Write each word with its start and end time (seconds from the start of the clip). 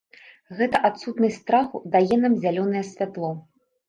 Гэта 0.59 0.79
адсутнасць 0.87 1.37
страху 1.41 1.81
дае 1.97 2.17
нам 2.23 2.33
зялёнае 2.47 2.81
святло. 2.91 3.31